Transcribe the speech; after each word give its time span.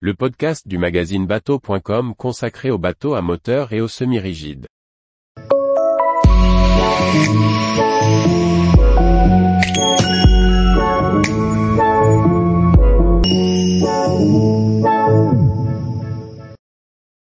le 0.00 0.12
podcast 0.12 0.68
du 0.68 0.76
magazine 0.76 1.26
bateau.com 1.26 2.14
consacré 2.14 2.70
aux 2.70 2.76
bateaux 2.76 3.14
à 3.14 3.22
moteur 3.22 3.72
et 3.72 3.80
aux 3.80 3.88
semi-rigides. 3.88 4.66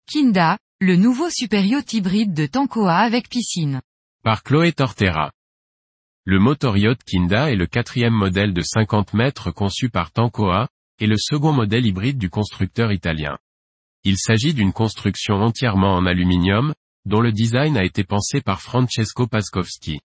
Kinda, 0.07 0.59
le 0.81 0.97
nouveau 0.97 1.31
super 1.31 1.65
yacht 1.65 1.95
hybride 1.95 2.35
de 2.35 2.45
Tankoa 2.45 2.97
avec 2.97 3.31
piscine. 3.31 3.81
Par 4.23 4.43
Chloé 4.43 4.73
Tortera. 4.73 5.33
Le 6.25 6.39
motor 6.39 6.77
yacht 6.77 7.03
Kinda 7.03 7.51
est 7.51 7.57
le 7.57 7.67
quatrième 7.67 8.13
modèle 8.13 8.53
de 8.53 8.61
50 8.61 9.15
mètres 9.15 9.51
conçu 9.53 9.89
par 9.89 10.13
Tankoa, 10.13 10.69
et 10.99 11.07
le 11.07 11.17
second 11.17 11.53
modèle 11.53 11.87
hybride 11.87 12.19
du 12.19 12.31
constructeur 12.31 12.93
italien. 12.93 13.39
Il 14.05 14.17
s'agit 14.19 14.55
d'une 14.55 14.73
construction 14.73 15.37
entièrement 15.37 15.95
en 15.95 16.07
aluminium, 16.07 16.75
dont 17.05 17.21
le 17.21 17.33
design 17.33 17.77
a 17.77 17.85
été 17.85 18.05
pensé 18.05 18.41
par 18.41 18.61
Francesco 18.61 19.27
Paskowski. 19.27 20.01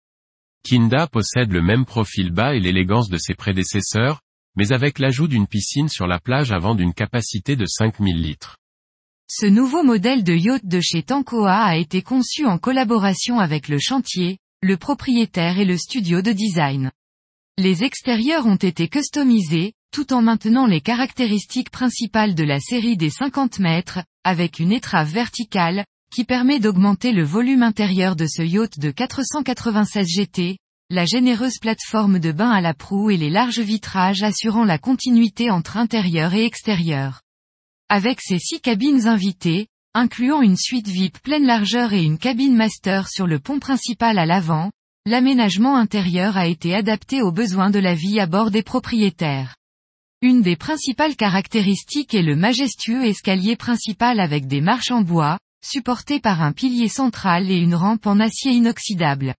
Kinda 0.63 1.07
possède 1.07 1.51
le 1.51 1.61
même 1.61 1.85
profil 1.85 2.31
bas 2.31 2.55
et 2.55 2.59
l'élégance 2.59 3.09
de 3.09 3.17
ses 3.17 3.33
prédécesseurs, 3.33 4.21
mais 4.55 4.71
avec 4.71 4.99
l'ajout 4.99 5.27
d'une 5.27 5.47
piscine 5.47 5.89
sur 5.89 6.07
la 6.07 6.19
plage 6.19 6.51
avant 6.51 6.75
d'une 6.75 6.93
capacité 6.93 7.55
de 7.55 7.65
5000 7.65 8.21
litres. 8.21 8.57
Ce 9.27 9.45
nouveau 9.45 9.83
modèle 9.83 10.23
de 10.23 10.33
yacht 10.33 10.65
de 10.65 10.79
chez 10.79 11.03
Tankoa 11.03 11.63
a 11.63 11.75
été 11.75 12.01
conçu 12.01 12.45
en 12.45 12.57
collaboration 12.57 13.39
avec 13.39 13.67
le 13.67 13.79
chantier, 13.79 14.37
le 14.61 14.77
propriétaire 14.77 15.59
et 15.59 15.65
le 15.65 15.77
studio 15.77 16.21
de 16.21 16.31
design. 16.31 16.91
Les 17.57 17.83
extérieurs 17.83 18.45
ont 18.45 18.55
été 18.55 18.87
customisés, 18.87 19.73
tout 19.93 20.11
en 20.11 20.23
maintenant 20.23 20.65
les 20.65 20.81
caractéristiques 20.81 21.69
principales 21.69 22.33
de 22.33 22.43
la 22.43 22.59
série 22.59 22.97
des 22.97 23.11
50 23.11 23.59
mètres, 23.59 23.99
avec 24.23 24.57
une 24.57 24.71
étrave 24.71 25.07
verticale, 25.07 25.85
qui 26.11 26.23
permet 26.23 26.59
d'augmenter 26.59 27.11
le 27.11 27.23
volume 27.23 27.61
intérieur 27.61 28.15
de 28.15 28.25
ce 28.25 28.41
yacht 28.41 28.79
de 28.79 28.89
496 28.89 30.07
GT, 30.07 30.57
la 30.89 31.05
généreuse 31.05 31.59
plateforme 31.59 32.17
de 32.17 32.31
bain 32.31 32.49
à 32.49 32.59
la 32.59 32.73
proue 32.73 33.11
et 33.11 33.17
les 33.17 33.29
larges 33.29 33.59
vitrages 33.59 34.23
assurant 34.23 34.65
la 34.65 34.79
continuité 34.79 35.51
entre 35.51 35.77
intérieur 35.77 36.33
et 36.33 36.45
extérieur. 36.45 37.21
Avec 37.87 38.19
ses 38.19 38.39
six 38.39 38.61
cabines 38.61 39.07
invitées, 39.07 39.67
incluant 39.93 40.41
une 40.41 40.57
suite 40.57 40.87
VIP 40.87 41.19
pleine 41.19 41.45
largeur 41.45 41.93
et 41.93 42.03
une 42.03 42.17
cabine 42.17 42.55
master 42.55 43.07
sur 43.09 43.27
le 43.27 43.37
pont 43.37 43.59
principal 43.59 44.17
à 44.17 44.25
l'avant, 44.25 44.71
l'aménagement 45.05 45.75
intérieur 45.75 46.35
a 46.35 46.47
été 46.47 46.73
adapté 46.73 47.21
aux 47.21 47.31
besoins 47.31 47.69
de 47.69 47.79
la 47.79 47.93
vie 47.93 48.19
à 48.19 48.25
bord 48.25 48.49
des 48.49 48.63
propriétaires. 48.63 49.53
Une 50.23 50.41
des 50.41 50.55
principales 50.55 51.17
caractéristiques 51.17 52.13
est 52.13 52.21
le 52.21 52.37
majestueux 52.37 53.03
escalier 53.03 53.57
principal 53.57 54.21
avec 54.21 54.47
des 54.47 54.61
marches 54.61 54.91
en 54.91 55.01
bois, 55.01 55.37
supporté 55.61 56.21
par 56.21 56.41
un 56.41 56.53
pilier 56.53 56.87
central 56.87 57.51
et 57.51 57.57
une 57.57 57.75
rampe 57.75 58.07
en 58.07 58.21
acier 58.21 58.53
inoxydable. 58.53 59.35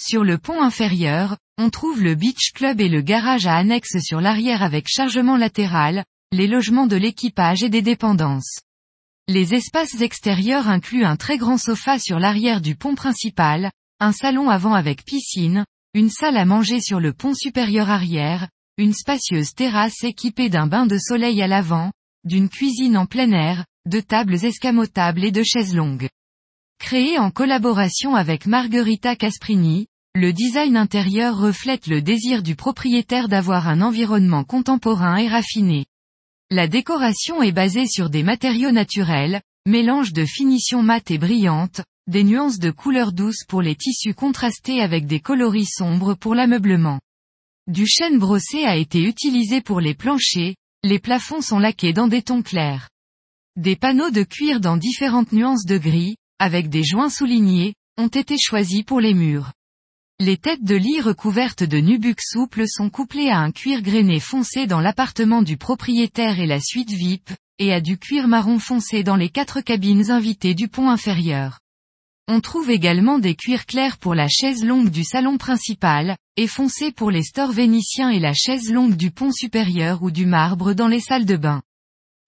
Sur 0.00 0.22
le 0.22 0.38
pont 0.38 0.62
inférieur, 0.62 1.36
on 1.58 1.70
trouve 1.70 2.00
le 2.00 2.14
beach 2.14 2.52
club 2.54 2.80
et 2.80 2.88
le 2.88 3.00
garage 3.00 3.48
à 3.48 3.56
annexe 3.56 3.98
sur 3.98 4.20
l'arrière 4.20 4.62
avec 4.62 4.86
chargement 4.86 5.36
latéral, 5.36 6.04
les 6.30 6.46
logements 6.46 6.86
de 6.86 6.94
l'équipage 6.94 7.64
et 7.64 7.68
des 7.68 7.82
dépendances. 7.82 8.60
Les 9.26 9.54
espaces 9.54 10.02
extérieurs 10.02 10.68
incluent 10.68 11.04
un 11.04 11.16
très 11.16 11.36
grand 11.36 11.58
sofa 11.58 11.98
sur 11.98 12.20
l'arrière 12.20 12.60
du 12.60 12.76
pont 12.76 12.94
principal, 12.94 13.72
un 13.98 14.12
salon 14.12 14.50
avant 14.50 14.74
avec 14.74 15.04
piscine, 15.04 15.64
une 15.94 16.10
salle 16.10 16.36
à 16.36 16.44
manger 16.44 16.80
sur 16.80 17.00
le 17.00 17.12
pont 17.12 17.34
supérieur 17.34 17.90
arrière, 17.90 18.46
une 18.78 18.94
spacieuse 18.94 19.52
terrasse 19.54 20.02
équipée 20.02 20.48
d'un 20.48 20.66
bain 20.66 20.86
de 20.86 20.96
soleil 20.96 21.42
à 21.42 21.46
l'avant, 21.46 21.92
d'une 22.24 22.48
cuisine 22.48 22.96
en 22.96 23.04
plein 23.04 23.30
air, 23.32 23.66
de 23.86 24.00
tables 24.00 24.44
escamotables 24.44 25.24
et 25.24 25.30
de 25.30 25.42
chaises 25.42 25.74
longues. 25.74 26.08
Créé 26.78 27.18
en 27.18 27.30
collaboration 27.30 28.14
avec 28.14 28.46
Margherita 28.46 29.14
Casprini, 29.14 29.86
le 30.14 30.32
design 30.32 30.76
intérieur 30.76 31.36
reflète 31.38 31.86
le 31.86 32.00
désir 32.00 32.42
du 32.42 32.56
propriétaire 32.56 33.28
d'avoir 33.28 33.68
un 33.68 33.82
environnement 33.82 34.44
contemporain 34.44 35.16
et 35.16 35.28
raffiné. 35.28 35.84
La 36.50 36.66
décoration 36.66 37.42
est 37.42 37.52
basée 37.52 37.86
sur 37.86 38.08
des 38.08 38.22
matériaux 38.22 38.72
naturels, 38.72 39.42
mélange 39.66 40.12
de 40.12 40.24
finitions 40.24 40.82
mates 40.82 41.10
et 41.10 41.18
brillantes, 41.18 41.82
des 42.06 42.24
nuances 42.24 42.58
de 42.58 42.70
couleurs 42.70 43.12
douces 43.12 43.44
pour 43.46 43.62
les 43.62 43.76
tissus 43.76 44.14
contrastés 44.14 44.80
avec 44.80 45.06
des 45.06 45.20
coloris 45.20 45.68
sombres 45.68 46.14
pour 46.14 46.34
l'ameublement. 46.34 47.00
Du 47.68 47.86
chêne 47.86 48.18
brossé 48.18 48.64
a 48.64 48.76
été 48.76 49.00
utilisé 49.00 49.60
pour 49.60 49.80
les 49.80 49.94
planchers, 49.94 50.56
les 50.82 50.98
plafonds 50.98 51.40
sont 51.40 51.60
laqués 51.60 51.92
dans 51.92 52.08
des 52.08 52.22
tons 52.22 52.42
clairs. 52.42 52.90
Des 53.54 53.76
panneaux 53.76 54.10
de 54.10 54.24
cuir 54.24 54.58
dans 54.58 54.76
différentes 54.76 55.30
nuances 55.30 55.64
de 55.64 55.78
gris, 55.78 56.16
avec 56.40 56.68
des 56.68 56.82
joints 56.82 57.08
soulignés, 57.08 57.74
ont 57.98 58.08
été 58.08 58.36
choisis 58.36 58.82
pour 58.82 58.98
les 58.98 59.14
murs. 59.14 59.52
Les 60.18 60.36
têtes 60.38 60.64
de 60.64 60.74
lit 60.74 61.00
recouvertes 61.00 61.62
de 61.62 61.78
nubuck 61.78 62.20
souples 62.20 62.66
sont 62.66 62.90
couplées 62.90 63.30
à 63.30 63.38
un 63.38 63.52
cuir 63.52 63.80
grainé 63.80 64.18
foncé 64.18 64.66
dans 64.66 64.80
l'appartement 64.80 65.42
du 65.42 65.56
propriétaire 65.56 66.40
et 66.40 66.46
la 66.46 66.58
suite 66.58 66.90
VIP, 66.90 67.30
et 67.60 67.72
à 67.72 67.80
du 67.80 67.96
cuir 67.96 68.26
marron 68.26 68.58
foncé 68.58 69.04
dans 69.04 69.16
les 69.16 69.28
quatre 69.28 69.60
cabines 69.60 70.10
invitées 70.10 70.54
du 70.54 70.66
pont 70.66 70.90
inférieur. 70.90 71.60
On 72.28 72.40
trouve 72.40 72.70
également 72.70 73.18
des 73.18 73.34
cuirs 73.34 73.66
clairs 73.66 73.98
pour 73.98 74.14
la 74.14 74.28
chaise 74.28 74.64
longue 74.64 74.90
du 74.90 75.04
salon 75.04 75.38
principal, 75.38 76.16
et 76.36 76.46
foncé 76.46 76.92
pour 76.92 77.10
les 77.10 77.24
stores 77.24 77.52
vénitiens 77.52 78.10
et 78.10 78.20
la 78.20 78.32
chaise 78.32 78.70
longue 78.70 78.96
du 78.96 79.10
pont 79.10 79.32
supérieur 79.32 80.02
ou 80.02 80.10
du 80.10 80.24
marbre 80.24 80.72
dans 80.72 80.88
les 80.88 81.00
salles 81.00 81.26
de 81.26 81.36
bain. 81.36 81.62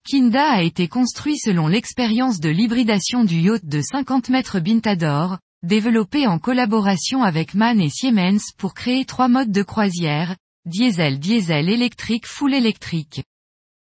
Kinda 0.07 0.51
a 0.51 0.61
été 0.61 0.87
construit 0.87 1.39
selon 1.39 1.67
l'expérience 1.67 2.39
de 2.39 2.49
l'hybridation 2.49 3.23
du 3.23 3.39
yacht 3.39 3.65
de 3.65 3.81
50 3.81 4.29
mètres 4.29 4.59
Bintador, 4.59 5.39
développé 5.63 6.27
en 6.27 6.37
collaboration 6.37 7.23
avec 7.23 7.55
MAN 7.55 7.79
et 7.79 7.89
Siemens 7.89 8.51
pour 8.57 8.75
créer 8.75 9.05
trois 9.05 9.29
modes 9.29 9.51
de 9.51 9.63
croisière, 9.63 10.35
diesel 10.65 11.19
diesel 11.19 11.69
électrique 11.69 12.27
full 12.27 12.53
électrique. 12.53 13.23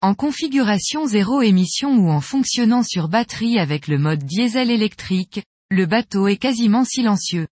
En 0.00 0.14
configuration 0.14 1.06
zéro 1.06 1.42
émission 1.42 1.97
ou 1.97 2.10
en 2.10 2.20
fonctionnant 2.20 2.82
sur 2.82 3.08
batterie 3.08 3.58
avec 3.58 3.86
le 3.86 3.98
mode 3.98 4.24
diesel 4.24 4.70
électrique, 4.70 5.42
le 5.70 5.84
bateau 5.84 6.28
est 6.28 6.38
quasiment 6.38 6.84
silencieux. 6.84 7.46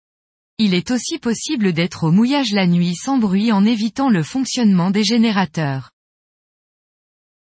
Il 0.58 0.72
est 0.72 0.92
aussi 0.92 1.18
possible 1.18 1.72
d'être 1.72 2.04
au 2.04 2.12
mouillage 2.12 2.52
la 2.52 2.66
nuit 2.66 2.94
sans 2.94 3.18
bruit 3.18 3.50
en 3.50 3.64
évitant 3.64 4.08
le 4.08 4.22
fonctionnement 4.22 4.92
des 4.92 5.02
générateurs. 5.02 5.90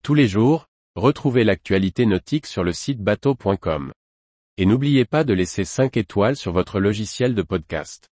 Tous 0.03 0.13
les 0.13 0.27
jours, 0.27 0.67
retrouvez 0.95 1.45
l'actualité 1.45 2.05
nautique 2.05 2.45
sur 2.45 2.65
le 2.65 2.73
site 2.73 2.99
bateau.com. 2.99 3.93
Et 4.57 4.65
n'oubliez 4.65 5.05
pas 5.05 5.23
de 5.23 5.33
laisser 5.33 5.63
5 5.63 5.95
étoiles 5.95 6.35
sur 6.35 6.51
votre 6.51 6.81
logiciel 6.81 7.35
de 7.35 7.41
podcast. 7.41 8.09